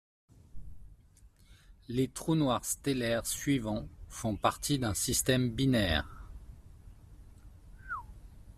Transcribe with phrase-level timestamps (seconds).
[1.87, 6.09] Les trous noirs stellaires suivants font partie d'un système binaire.